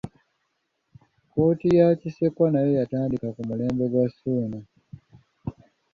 Kkooti 1.23 1.67
ya 1.77 1.87
Kisekwa 2.01 2.45
nayo 2.51 2.71
yatandikira 2.79 3.29
ku 3.35 3.41
mulembe 3.47 3.85
gwa 3.91 4.05
Ssuuna. 4.11 4.57